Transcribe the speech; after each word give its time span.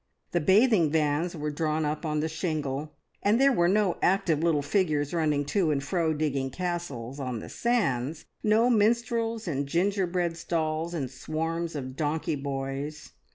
The 0.31 0.41
bathing 0.41 0.89
vans 0.89 1.35
were 1.35 1.51
drawn 1.51 1.85
up 1.85 2.07
on 2.07 2.21
the 2.21 2.27
shingle, 2.27 2.95
and 3.21 3.39
there 3.39 3.51
were 3.51 3.67
no 3.67 3.99
active 4.01 4.41
little 4.41 4.63
figures 4.63 5.13
running 5.13 5.45
to 5.53 5.69
and 5.69 5.83
fro 5.83 6.11
digging 6.15 6.49
castles 6.49 7.19
on 7.19 7.37
the 7.37 7.49
sands, 7.49 8.25
no 8.41 8.67
nigger 8.67 8.77
minstrels 8.79 9.47
and 9.47 9.67
gingerbread 9.67 10.37
stalls 10.37 10.95
and 10.95 11.11
swarms 11.11 11.75
of 11.75 11.95
donkey 11.95 12.35
boys. 12.35 13.11